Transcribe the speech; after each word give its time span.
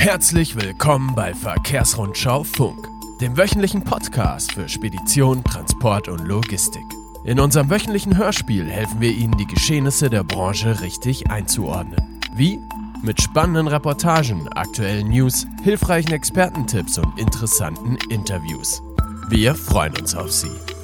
Herzlich 0.00 0.56
willkommen 0.56 1.14
bei 1.14 1.34
Verkehrsrundschau 1.34 2.42
Funk, 2.42 2.88
dem 3.20 3.36
wöchentlichen 3.36 3.84
Podcast 3.84 4.52
für 4.52 4.66
Spedition, 4.66 5.44
Transport 5.44 6.08
und 6.08 6.26
Logistik. 6.26 6.86
In 7.22 7.38
unserem 7.38 7.68
wöchentlichen 7.68 8.16
Hörspiel 8.16 8.66
helfen 8.66 9.02
wir 9.02 9.10
Ihnen, 9.10 9.36
die 9.36 9.46
Geschehnisse 9.46 10.08
der 10.08 10.24
Branche 10.24 10.80
richtig 10.80 11.30
einzuordnen. 11.30 12.18
Wie? 12.32 12.58
Mit 13.02 13.20
spannenden 13.20 13.68
Reportagen, 13.68 14.48
aktuellen 14.54 15.10
News, 15.10 15.46
hilfreichen 15.62 16.12
Expertentipps 16.12 16.96
und 16.96 17.18
interessanten 17.18 17.98
Interviews. 18.08 18.82
Wir 19.28 19.54
freuen 19.54 19.94
uns 19.98 20.14
auf 20.14 20.32
Sie. 20.32 20.79